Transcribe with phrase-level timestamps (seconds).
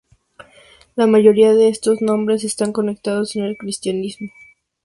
[0.95, 4.31] La mayoría de estos nombres están conectados con el cristianismo.